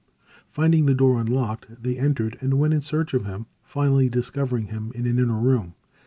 Finding 0.49 0.87
the 0.87 0.95
door 0.95 1.21
unlocked, 1.21 1.83
they 1.83 1.95
entered 1.95 2.35
and 2.41 2.55
went 2.55 2.73
in 2.73 2.81
search 2.81 3.13
of 3.13 3.25
him, 3.25 3.45
finally 3.63 4.09
discovering 4.09 4.65
him 4.69 4.91
in 4.95 5.05
an 5.05 5.19
inner 5.19 5.37
room. 5.37 5.75